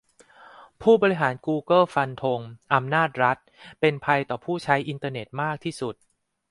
[0.81, 2.39] ผู้บริหารกูเกิลฟันธง
[2.73, 3.37] "อำนาจรัฐ"
[3.79, 5.95] เป็นภัยต่อผู้ใช้อินเตอร์เน็ตมากที่สุด